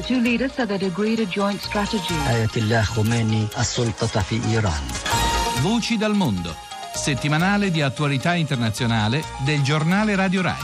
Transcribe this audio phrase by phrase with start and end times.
[0.00, 2.14] The two leaders said they'd agreed a joint strategy.
[2.28, 4.82] آية الله خميني السلطة في إيران
[5.62, 6.54] Voci dal mondo,
[6.94, 10.60] settimanale di attualità internazionale del giornale Radio Rai,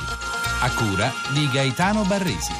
[0.60, 2.52] a cura di Gaetano Barresi.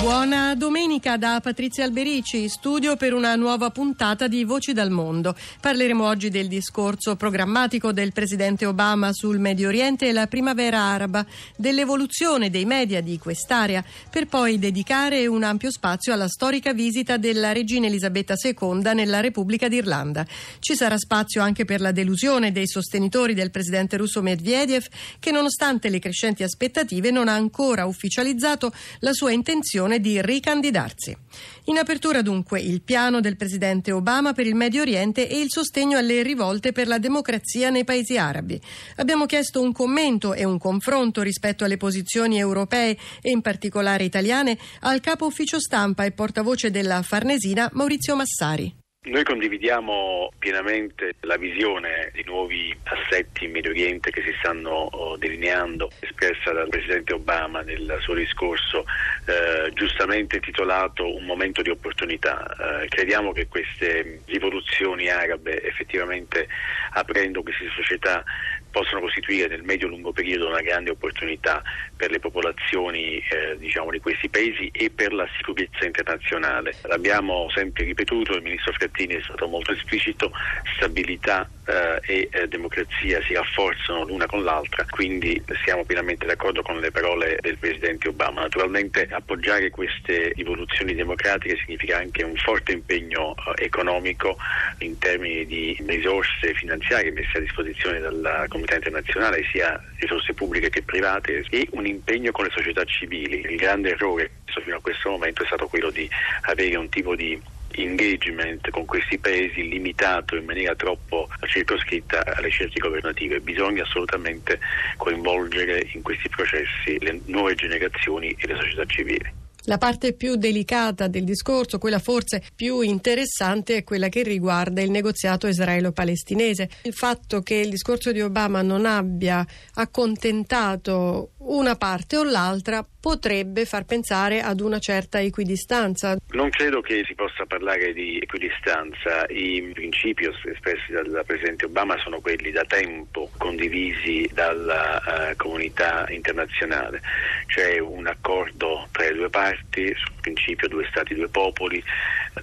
[0.00, 5.36] Buona domenica da Patrizia Alberici, studio per una nuova puntata di Voci dal Mondo.
[5.60, 11.24] Parleremo oggi del discorso programmatico del presidente Obama sul Medio Oriente e la primavera araba,
[11.54, 17.52] dell'evoluzione dei media di quest'area, per poi dedicare un ampio spazio alla storica visita della
[17.52, 20.26] regina Elisabetta II nella Repubblica d'Irlanda.
[20.60, 24.86] Ci sarà spazio anche per la delusione dei sostenitori del presidente russo Medvedev,
[25.18, 31.16] che nonostante le crescenti aspettative non ha ancora ufficializzato la sua intenzione di ricandidarsi.
[31.64, 35.98] In apertura dunque il piano del presidente Obama per il Medio Oriente e il sostegno
[35.98, 38.60] alle rivolte per la democrazia nei paesi arabi.
[38.96, 44.58] Abbiamo chiesto un commento e un confronto rispetto alle posizioni europee e in particolare italiane
[44.80, 48.79] al capo ufficio stampa e portavoce della Farnesina Maurizio Massari.
[49.02, 55.16] Noi condividiamo pienamente la visione di nuovi assetti in Medio Oriente che si stanno oh,
[55.16, 58.84] delineando, espressa dal Presidente Obama nel suo discorso
[59.24, 62.82] eh, giustamente intitolato Un momento di opportunità.
[62.82, 66.46] Eh, crediamo che queste rivoluzioni arabe effettivamente
[66.90, 68.22] aprendo queste società
[68.70, 71.62] possono costituire nel medio-lungo periodo una grande opportunità
[71.96, 76.74] per le popolazioni eh, diciamo, di questi paesi e per la sicurezza internazionale.
[76.82, 80.32] L'abbiamo sempre ripetuto, il ministro Frattini è stato molto esplicito,
[80.76, 86.80] stabilità eh, e eh, democrazia si rafforzano l'una con l'altra, quindi siamo pienamente d'accordo con
[86.80, 88.42] le parole del Presidente Obama.
[88.42, 94.36] Naturalmente appoggiare queste rivoluzioni democratiche significa anche un forte impegno eh, economico
[94.78, 100.82] in termini di risorse finanziarie messe a disposizione dalla comunità internazionale, sia risorse pubbliche che
[100.82, 103.40] private, e un impegno con le società civili.
[103.40, 106.08] Il grande errore fino a questo momento è stato quello di
[106.42, 107.40] avere un tipo di
[107.72, 113.40] engagement con questi paesi limitato in maniera troppo circoscritta alle scelte governative.
[113.40, 114.58] Bisogna assolutamente
[114.96, 119.39] coinvolgere in questi processi le nuove generazioni e le società civili.
[119.64, 124.90] La parte più delicata del discorso, quella forse più interessante, è quella che riguarda il
[124.90, 126.68] negoziato israelo-palestinese.
[126.82, 133.64] Il fatto che il discorso di Obama non abbia accontentato una parte o l'altra potrebbe
[133.64, 136.16] far pensare ad una certa equidistanza.
[136.32, 139.24] Non credo che si possa parlare di equidistanza.
[139.28, 147.00] I principi espressi dal Presidente Obama sono quelli da tempo condivisi dalla uh, comunità internazionale.
[147.46, 151.82] C'è un accordo tra le due parti sul principio due stati, due popoli,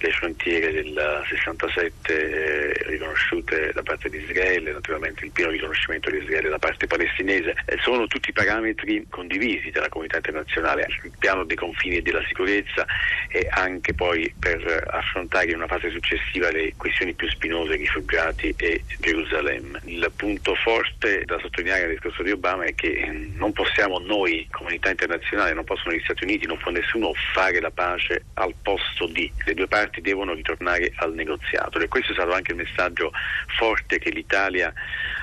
[0.00, 6.18] le frontiere del 67 eh, riconosciute da parte di Israele, naturalmente il pieno riconoscimento di
[6.18, 11.56] Israele da parte palestinese, eh, sono tutti parametri condivisi dalla comunità internazionale sul piano dei
[11.56, 12.86] confini e della sicurezza
[13.28, 18.82] e anche poi per affrontare in una fase successiva le questioni più spinose, rifugiati e
[18.98, 19.80] Gerusalemme.
[19.84, 24.90] Il punto forte da sottolineare nel discorso di Obama è che non possiamo noi, comunità
[24.90, 26.97] internazionale, non possono gli Stati Uniti, non può nessuno
[27.32, 29.30] fare la pace al posto di.
[29.44, 33.12] Le due parti devono ritornare al negoziato e questo è stato anche il messaggio
[33.56, 34.72] forte che l'Italia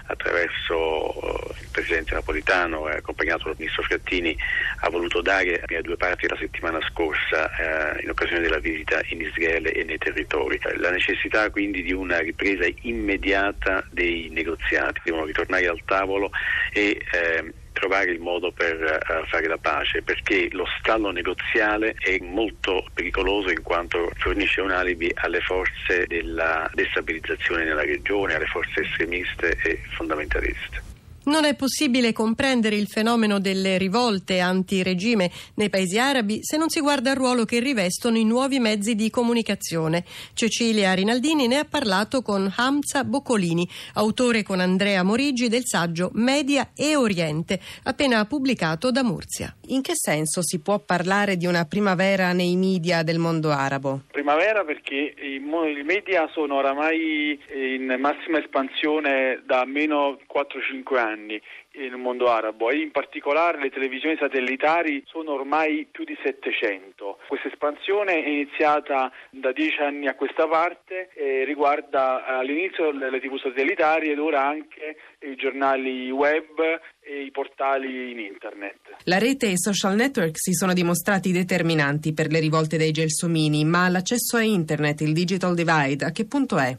[0.07, 4.37] attraverso il Presidente Napolitano accompagnato dal Ministro Frattini
[4.81, 9.21] ha voluto dare alle due parti la settimana scorsa eh, in occasione della visita in
[9.21, 10.59] Israele e nei territori.
[10.77, 16.31] La necessità quindi di una ripresa immediata dei negoziati, devono ritornare al tavolo
[16.71, 22.17] e eh, trovare il modo per uh, fare la pace, perché lo stallo negoziale è
[22.21, 28.81] molto pericoloso in quanto fornisce un alibi alle forze della destabilizzazione nella regione, alle forze
[28.81, 30.94] estremiste e fondamentaliste.
[31.25, 36.79] Non è possibile comprendere il fenomeno delle rivolte antiregime nei paesi arabi se non si
[36.81, 40.05] guarda al ruolo che rivestono i nuovi mezzi di comunicazione.
[40.35, 46.69] Cecilia Rinaldini ne ha parlato con Hamza Boccolini, autore con Andrea Morigi del saggio Media
[46.75, 49.55] e Oriente, appena pubblicato da Murcia.
[49.69, 54.01] In che senso si può parlare di una primavera nei media del mondo arabo?
[54.11, 55.41] Primavera perché i
[55.83, 61.41] media sono oramai in massima espansione da almeno 4-5 anni anni
[61.71, 67.19] nel mondo arabo e in particolare le televisioni satellitari sono ormai più di 700.
[67.27, 73.37] Questa espansione è iniziata da dieci anni a questa parte e riguarda all'inizio le tv
[73.37, 76.59] satellitari ed ora anche i giornali web
[77.01, 78.95] e i portali in internet.
[79.03, 83.63] La rete e i social network si sono dimostrati determinanti per le rivolte dei gelsomini,
[83.63, 86.75] ma l'accesso a internet, il digital divide, a che punto è?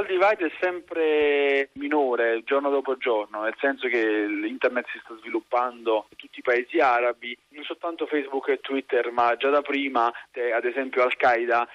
[0.00, 6.06] Digital divide è sempre minore giorno dopo giorno, nel senso che l'internet si sta sviluppando
[6.10, 10.64] in tutti i paesi arabi, non soltanto Facebook e Twitter, ma già da prima, ad
[10.64, 11.68] esempio Al-Qaeda,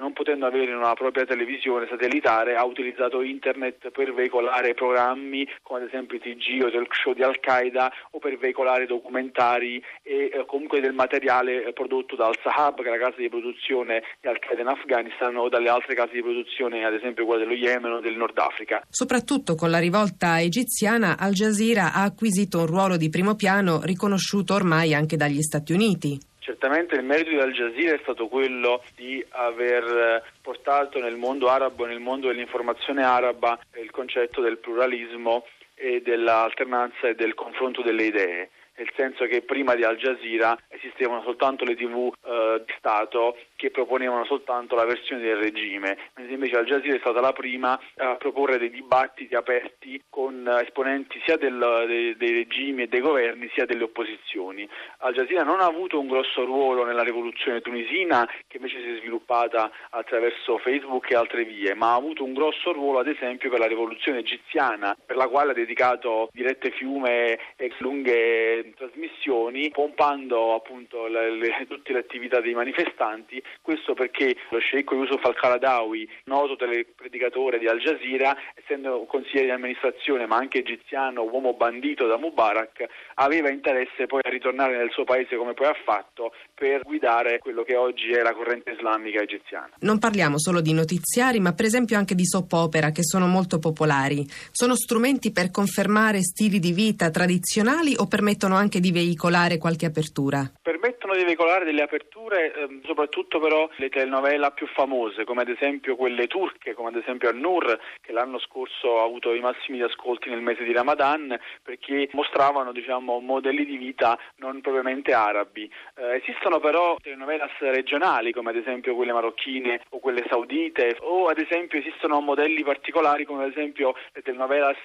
[0.00, 5.86] non potendo avere una propria televisione satellitare, ha utilizzato internet per veicolare programmi come ad
[5.86, 10.80] esempio i TG o talk show di Al-Qaeda o per veicolare documentari e eh, comunque
[10.80, 14.68] del materiale eh, prodotto dal Sahab, che è la casa di produzione di Al-Qaeda in
[14.68, 18.38] Afghanistan o dalle altre case di produzione, ad esempio quella dello Yemen o del Nord
[18.38, 18.82] Africa.
[18.88, 24.54] Soprattutto con la rivolta egiziana, Al Jazeera ha acquisito un ruolo di primo piano riconosciuto
[24.54, 26.18] ormai anche dagli Stati Uniti.
[26.38, 31.50] Certamente il merito di Al Jazeera è stato quello di aver eh, portato nel mondo
[31.50, 35.44] arabo nel mondo dell'informazione araba il concetto del pluralismo
[35.74, 41.22] e dell'alternanza e del confronto delle idee nel senso che prima di Al Jazeera esistevano
[41.22, 46.56] soltanto le tv eh, di Stato che proponevano soltanto la versione del regime, mentre invece
[46.56, 51.84] Al Jazeera è stata la prima a proporre dei dibattiti aperti con esponenti sia del,
[51.86, 54.68] dei, dei, regimi e dei governi sia delle opposizioni.
[54.98, 58.98] Al Jazeera non ha avuto un grosso ruolo nella rivoluzione tunisina che invece si è
[58.98, 63.58] sviluppata attraverso Facebook e altre vie, ma ha avuto un grosso ruolo ad esempio per
[63.58, 71.06] la rivoluzione egiziana per la quale ha dedicato dirette fiume e lunghe trasmissioni pompando appunto
[71.06, 77.58] le, le, tutte le attività dei manifestanti, questo perché lo sceicco Yusuf al-Qaradawi, noto telepredicatore
[77.58, 83.50] di Al Jazeera, essendo consigliere di amministrazione ma anche egiziano, uomo bandito da Mubarak, aveva
[83.50, 87.76] interesse poi a ritornare nel suo paese come poi ha fatto per guidare quello che
[87.76, 89.70] oggi è la corrente islamica egiziana.
[89.80, 93.58] Non parliamo solo di notiziari, ma per esempio anche di soap opera che sono molto
[93.58, 94.26] popolari.
[94.50, 100.50] Sono strumenti per confermare stili di vita tradizionali o permettono anche di veicolare qualche apertura?
[100.60, 105.96] Permettono di veicolare delle aperture, ehm, soprattutto però le telenovela più famose, come ad esempio
[105.96, 110.40] quelle turche, come ad esempio An-Nur, che l'anno scorso ha avuto i massimi ascolti nel
[110.40, 115.70] mese di Ramadan, perché mostravano diciamo, modelli di vita non propriamente arabi.
[115.96, 121.38] Eh, esistono però telenovelas regionali, come ad esempio quelle marocchine o quelle saudite, o ad
[121.38, 124.76] esempio esistono modelli particolari, come ad esempio le telenovelas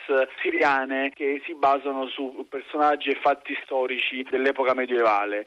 [0.41, 5.43] siriane, che si basano su personaggi e fatti storici dell'epoca medievale.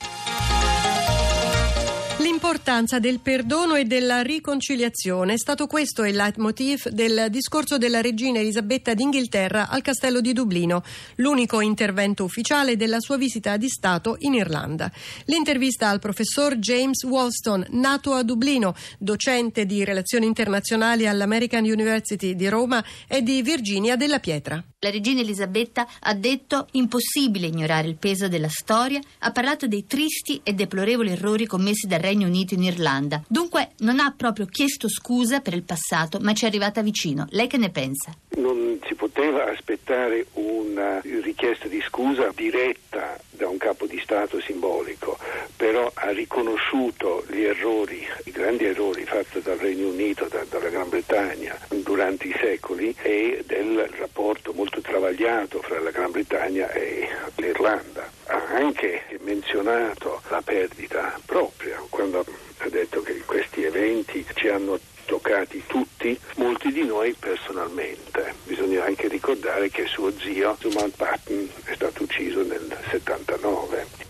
[2.19, 8.39] L'importanza del perdono e della riconciliazione è stato questo il leitmotiv del discorso della regina
[8.39, 10.83] Elisabetta d'Inghilterra al castello di Dublino,
[11.17, 14.91] l'unico intervento ufficiale della sua visita di Stato in Irlanda.
[15.27, 22.49] L'intervista al professor James Walston, nato a Dublino, docente di relazioni internazionali all'American University di
[22.49, 24.63] Roma, e di Virginia della Pietra.
[24.81, 30.41] La regina Elisabetta ha detto impossibile ignorare il peso della storia, ha parlato dei tristi
[30.43, 33.21] e deplorevoli errori commessi dal Regno Unito in Irlanda.
[33.27, 37.27] Dunque non ha proprio chiesto scusa per il passato, ma ci è arrivata vicino.
[37.31, 38.15] Lei che ne pensa?
[38.37, 45.19] Non si poteva aspettare una richiesta di scusa diretta da un capo di Stato simbolico,
[45.57, 50.89] però ha riconosciuto gli errori, i grandi errori fatti dal Regno Unito, da, dalla Gran
[50.89, 58.11] Bretagna durante i secoli e del rapporto molto travagliato fra la Gran Bretagna e l'Irlanda.
[58.27, 62.25] Ha anche menzionato la perdita propria quando
[62.59, 68.35] ha detto che questi eventi ci hanno toccati tutti, molti di noi personalmente.
[68.45, 72.76] Bisogna anche ricordare che suo zio, Mountbatten, è stato ucciso nel 79.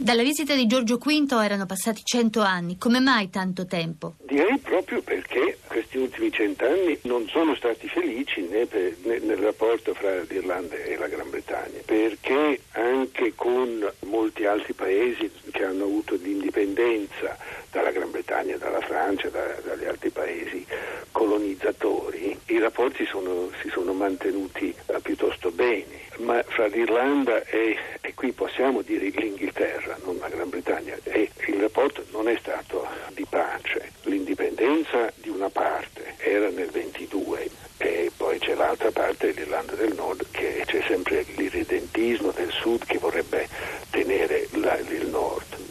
[0.07, 2.79] Dalla visita di Giorgio V erano passati cento anni.
[2.79, 4.15] Come mai tanto tempo?
[4.25, 9.95] Direi proprio perché questi ultimi cent'anni non sono stati felici né, per, né nel rapporto
[9.95, 16.17] fra l'Irlanda e la Gran Bretagna, perché anche con molti altri paesi che hanno avuto
[16.17, 17.35] l'indipendenza
[17.71, 20.67] dalla Gran Bretagna, dalla Francia, da, dagli altri paesi
[21.11, 28.13] colonizzatori, i rapporti sono, si sono mantenuti uh, piuttosto bene, ma fra l'Irlanda e, e,
[28.15, 33.25] qui possiamo dire l'Inghilterra, non la Gran Bretagna, e il rapporto non è stato di
[33.27, 33.93] pace.
[34.03, 37.49] L'indipendenza di una parte era nel 22
[37.79, 42.99] e poi c'è l'altra parte, l'Irlanda del Nord, che c'è sempre l'irredentismo del Sud che
[42.99, 43.49] vorrebbe
[43.91, 45.06] tenere la, Nord.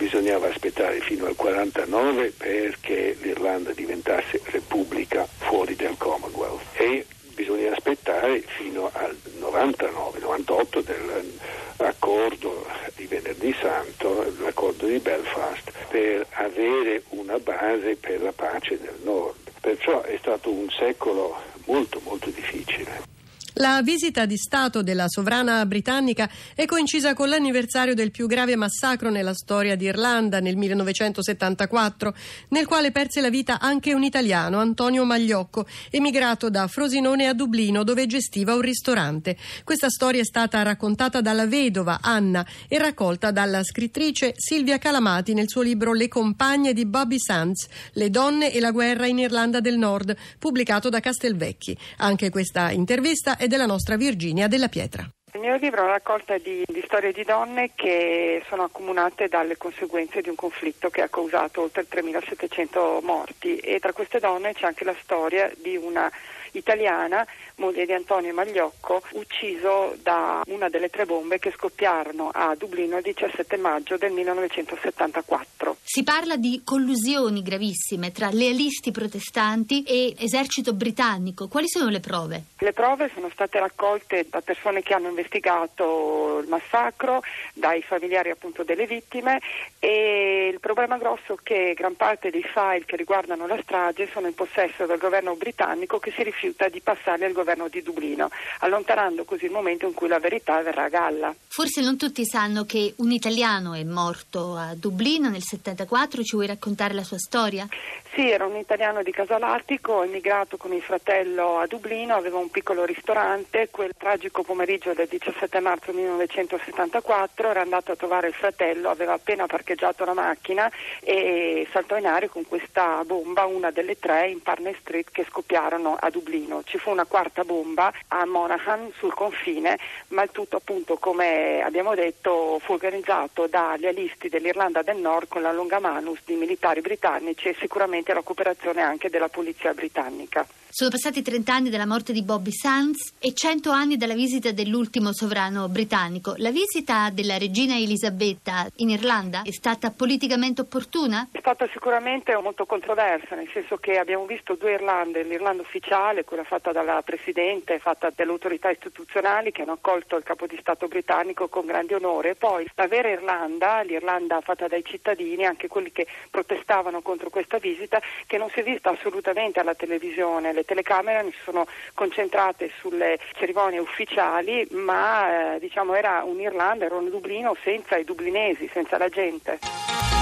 [0.05, 8.41] Bisognava aspettare fino al 49 perché l'Irlanda diventasse repubblica fuori del Commonwealth e bisogna aspettare
[8.41, 18.21] fino al 99-98 dell'accordo di Venerdì Santo, l'accordo di Belfast, per avere una base per
[18.21, 19.49] la pace nel Nord.
[19.59, 21.35] Perciò è stato un secolo
[21.65, 23.14] molto molto difficile.
[23.59, 29.09] La visita di Stato della sovrana britannica è coincisa con l'anniversario del più grave massacro
[29.09, 32.13] nella storia d'Irlanda nel 1974,
[32.49, 37.85] nel quale perse la vita anche un italiano, Antonio Magliocco, emigrato da Frosinone a Dublino
[37.85, 39.37] dove gestiva un ristorante.
[39.63, 45.47] Questa storia è stata raccontata dalla vedova Anna e raccolta dalla scrittrice Silvia Calamati nel
[45.47, 49.77] suo libro Le compagne di Bobby Sands, Le donne e la guerra in Irlanda del
[49.77, 51.77] Nord, pubblicato da Castelvecchi.
[51.99, 55.07] Anche questa intervista è e della nostra Virginia della Pietra.
[55.33, 59.57] Il mio libro è una raccolta di, di, storie di donne che sono accomunate dalle
[59.57, 64.65] conseguenze di un conflitto che ha causato oltre 3.700 morti e tra queste donne c'è
[64.65, 66.09] anche la storia di una
[66.57, 72.97] italiana, moglie di Antonio Magliocco, ucciso da una delle tre bombe che scoppiarono a Dublino
[72.97, 75.77] il 17 maggio del 1974.
[75.83, 81.47] Si parla di collusioni gravissime tra lealisti protestanti e esercito britannico.
[81.47, 82.43] Quali sono le prove?
[82.59, 87.21] Le prove sono state raccolte da persone che hanno investigato il massacro,
[87.53, 89.39] dai familiari appunto delle vittime
[89.79, 94.27] e il problema grosso è che gran parte dei file che riguardano la strage sono
[94.27, 99.23] in possesso del governo britannico che si rifiuta di passarli al governo di Dublino, allontanando
[99.25, 101.35] così il momento in cui la verità verrà a galla.
[101.47, 106.47] Forse non tutti sanno che un italiano è morto a Dublino nel 74, ci vuoi
[106.47, 107.67] raccontare la sua storia?
[108.15, 112.85] Sì, era un italiano di Casalartico, emigrato con il fratello a Dublino, aveva un piccolo
[112.85, 119.11] ristorante, quel tragico pomeriggio del 17 marzo 1974 era andato a trovare il fratello, aveva
[119.11, 124.41] appena parcheggiato la macchina e saltò in aria con questa bomba, una delle tre in
[124.41, 126.63] Parnell Street che scoppiarono a Dublino.
[126.63, 129.77] Ci fu una quarta bomba a Monaghan sul confine,
[130.09, 135.41] ma il tutto appunto come abbiamo detto fu organizzato dagli alisti dell'Irlanda del Nord con
[135.41, 140.45] la longa manus di militari britannici e sicuramente ovviamente la cooperazione anche della polizia britannica.
[140.75, 145.13] Sono passati 30 anni dalla morte di Bobby Sands e 100 anni dalla visita dell'ultimo
[145.13, 146.33] sovrano britannico.
[146.35, 151.29] La visita della regina Elisabetta in Irlanda è stata politicamente opportuna?
[151.31, 156.43] È stata sicuramente molto controversa, nel senso che abbiamo visto due Irlande, l'Irlanda ufficiale, quella
[156.43, 161.47] fatta dalla Presidente, fatta dalle autorità istituzionali che hanno accolto il capo di Stato britannico
[161.47, 166.05] con grande onore, e poi la vera Irlanda, l'Irlanda fatta dai cittadini, anche quelli che
[166.29, 167.94] protestavano contro questa visita,
[168.25, 170.53] che non si è vista assolutamente alla televisione.
[170.53, 177.09] Le telecamere si sono concentrate sulle cerimonie ufficiali, ma eh, diciamo era un'Irlanda, era un
[177.09, 180.14] Dublino senza i dublinesi, senza la gente.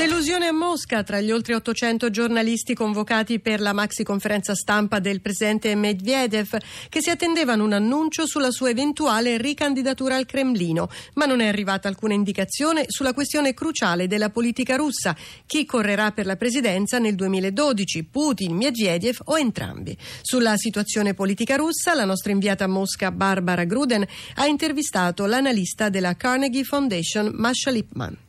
[0.00, 5.20] Delusione a Mosca tra gli oltre 800 giornalisti convocati per la maxi conferenza stampa del
[5.20, 6.56] presidente Medvedev
[6.88, 11.86] che si attendevano un annuncio sulla sua eventuale ricandidatura al Cremlino, ma non è arrivata
[11.86, 15.14] alcuna indicazione sulla questione cruciale della politica russa,
[15.44, 19.94] chi correrà per la presidenza nel 2012, Putin, Medvedev o entrambi.
[20.22, 26.16] Sulla situazione politica russa la nostra inviata a Mosca Barbara Gruden ha intervistato l'analista della
[26.16, 28.28] Carnegie Foundation Masha Lipman.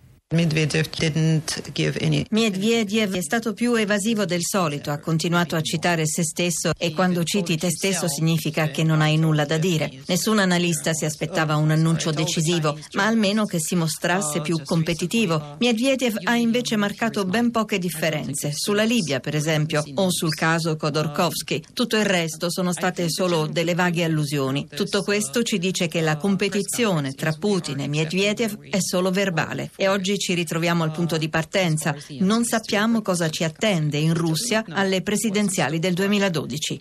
[2.29, 7.25] Medvedev è stato più evasivo del solito, ha continuato a citare se stesso e quando
[7.25, 9.91] citi te stesso significa che non hai nulla da dire.
[10.05, 15.57] Nessun analista si aspettava un annuncio decisivo, ma almeno che si mostrasse più competitivo.
[15.59, 21.61] Medvedev ha invece marcato ben poche differenze, sulla Libia per esempio, o sul caso Khodorkovsky.
[21.73, 24.65] Tutto il resto sono state solo delle vaghe allusioni.
[24.73, 29.89] Tutto questo ci dice che la competizione tra Putin e Medvedev è solo verbale e
[29.89, 31.93] oggi ci ritroviamo al punto di partenza.
[32.19, 36.79] Non sappiamo cosa ci attende in Russia alle presidenziali del 2012.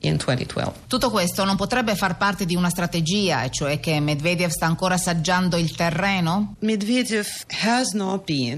[0.87, 4.95] Tutto questo non potrebbe far parte di una strategia, e cioè che Medvedev sta ancora
[4.95, 6.57] assaggiando il terreno?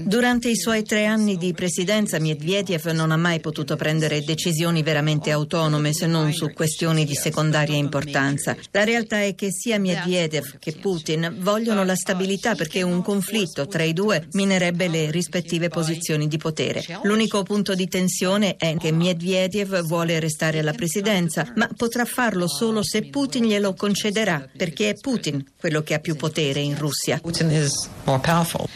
[0.05, 5.31] Durante i suoi tre anni di presidenza Medvedev non ha mai potuto prendere decisioni veramente
[5.31, 8.55] autonome se non su questioni di secondaria importanza.
[8.71, 13.83] La realtà è che sia Medvedev che Putin vogliono la stabilità perché un conflitto tra
[13.83, 16.83] i due minerebbe avrebbe le rispettive posizioni di potere.
[17.03, 22.83] L'unico punto di tensione è che Medvedev vuole restare alla presidenza, ma potrà farlo solo
[22.83, 27.21] se Putin glielo concederà, perché è Putin quello che ha più potere in Russia.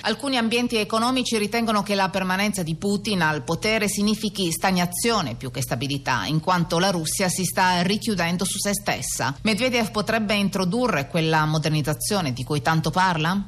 [0.02, 5.62] Alcuni ambienti economici ritengono che la permanenza di Putin al potere significhi stagnazione più che
[5.62, 9.36] stabilità, in quanto la Russia si sta richiudendo su se stessa.
[9.42, 13.48] Medvedev potrebbe introdurre quella modernizzazione di cui tanto parla?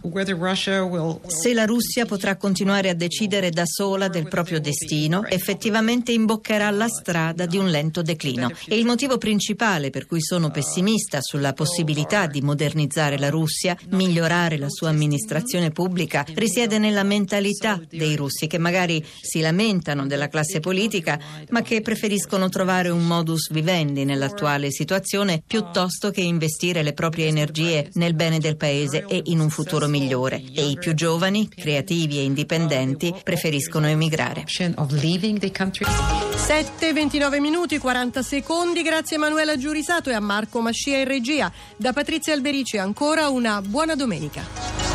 [1.27, 6.88] Se la Russia potrà continuare a decidere da sola del proprio destino, effettivamente imboccherà la
[6.88, 8.51] strada di un lento declino.
[8.65, 14.58] E il motivo principale per cui sono pessimista sulla possibilità di modernizzare la Russia, migliorare
[14.58, 20.60] la sua amministrazione pubblica, risiede nella mentalità dei russi che magari si lamentano della classe
[20.60, 21.19] politica,
[21.50, 27.89] ma che preferiscono trovare un modus vivendi nell'attuale situazione piuttosto che investire le proprie energie
[27.93, 30.41] nel bene del paese e in un futuro migliore.
[30.53, 34.44] E i più giovani, creativi e indipendenti preferiscono emigrare.
[36.36, 38.82] 7, 29 minuti, 40 secondi.
[38.82, 41.52] Grazie a Emanuela Giurisato e a Marco Mascia in regia.
[41.76, 44.88] Da Patrizia Alberici ancora una buona domenica.